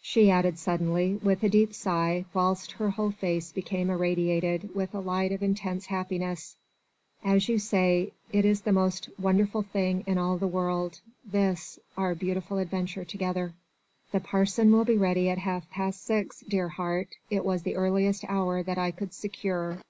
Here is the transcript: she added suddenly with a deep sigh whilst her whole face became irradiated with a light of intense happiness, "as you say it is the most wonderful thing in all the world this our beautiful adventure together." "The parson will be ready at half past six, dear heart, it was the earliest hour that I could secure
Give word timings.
she 0.00 0.30
added 0.30 0.56
suddenly 0.60 1.18
with 1.24 1.42
a 1.42 1.48
deep 1.48 1.74
sigh 1.74 2.24
whilst 2.32 2.70
her 2.70 2.90
whole 2.90 3.10
face 3.10 3.50
became 3.50 3.90
irradiated 3.90 4.72
with 4.76 4.94
a 4.94 5.00
light 5.00 5.32
of 5.32 5.42
intense 5.42 5.86
happiness, 5.86 6.54
"as 7.24 7.48
you 7.48 7.58
say 7.58 8.12
it 8.30 8.44
is 8.44 8.60
the 8.60 8.70
most 8.70 9.10
wonderful 9.18 9.62
thing 9.62 10.04
in 10.06 10.18
all 10.18 10.38
the 10.38 10.46
world 10.46 11.00
this 11.24 11.80
our 11.96 12.14
beautiful 12.14 12.58
adventure 12.58 13.04
together." 13.04 13.54
"The 14.12 14.20
parson 14.20 14.70
will 14.70 14.84
be 14.84 14.96
ready 14.96 15.28
at 15.28 15.38
half 15.38 15.68
past 15.68 16.04
six, 16.04 16.42
dear 16.48 16.68
heart, 16.68 17.16
it 17.28 17.44
was 17.44 17.64
the 17.64 17.74
earliest 17.74 18.24
hour 18.28 18.62
that 18.62 18.78
I 18.78 18.92
could 18.92 19.12
secure 19.12 19.80